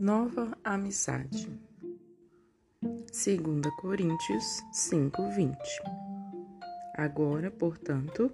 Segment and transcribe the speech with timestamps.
[0.00, 1.50] Nova amizade.
[2.80, 5.56] 2 Coríntios 5:20.
[6.94, 8.30] Agora, portanto,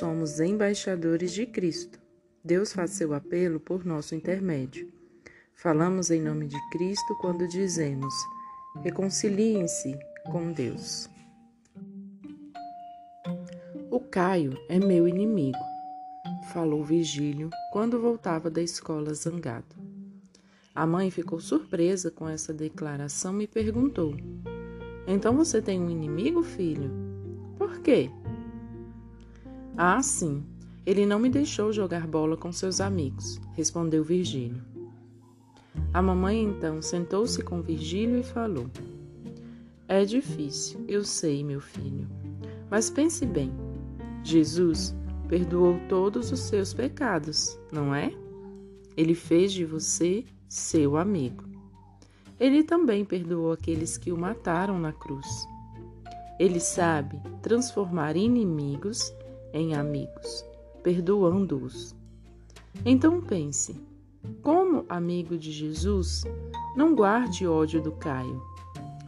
[0.00, 2.00] somos embaixadores de Cristo.
[2.44, 4.92] Deus faz seu apelo por nosso intermédio.
[5.54, 8.12] Falamos em nome de Cristo quando dizemos:
[8.82, 9.96] reconciliem-se
[10.32, 11.08] com Deus.
[13.92, 15.58] O Caio é meu inimigo,
[16.52, 19.79] falou Virgílio quando voltava da escola zangado.
[20.74, 24.14] A mãe ficou surpresa com essa declaração e perguntou:
[25.06, 26.90] Então você tem um inimigo, filho?
[27.58, 28.10] Por quê?
[29.76, 30.44] Ah, sim.
[30.86, 34.62] Ele não me deixou jogar bola com seus amigos, respondeu Virgílio.
[35.92, 38.70] A mamãe então sentou-se com Virgílio e falou:
[39.88, 42.08] É difícil, eu sei, meu filho.
[42.70, 43.52] Mas pense bem:
[44.22, 44.94] Jesus
[45.28, 48.12] perdoou todos os seus pecados, não é?
[48.96, 51.44] Ele fez de você seu amigo.
[52.38, 55.46] Ele também perdoou aqueles que o mataram na cruz.
[56.40, 59.14] Ele sabe transformar inimigos
[59.52, 60.44] em amigos,
[60.82, 61.94] perdoando-os.
[62.84, 63.80] Então pense:
[64.42, 66.24] como amigo de Jesus,
[66.76, 68.42] não guarde ódio do Caio.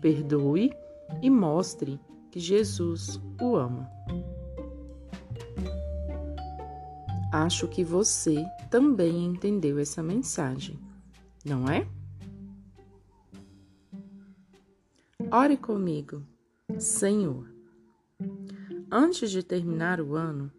[0.00, 0.72] Perdoe
[1.20, 1.98] e mostre
[2.30, 3.90] que Jesus o ama.
[7.32, 10.78] Acho que você também entendeu essa mensagem
[11.44, 11.86] não é?
[15.30, 16.22] Ore comigo,
[16.78, 17.52] Senhor.
[18.90, 20.50] Antes de terminar o ano,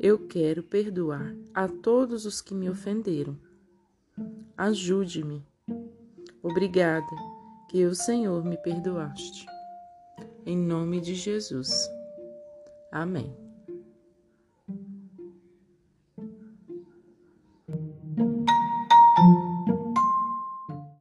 [0.00, 3.36] eu quero perdoar a todos os que me ofenderam.
[4.56, 5.44] Ajude-me.
[6.42, 7.06] Obrigada
[7.68, 9.46] que o Senhor me perdoaste.
[10.44, 11.88] Em nome de Jesus.
[12.90, 13.34] Amém.